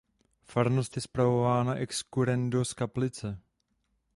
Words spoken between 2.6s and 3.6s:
z Kaplice.